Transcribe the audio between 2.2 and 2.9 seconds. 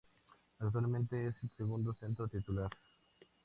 titular.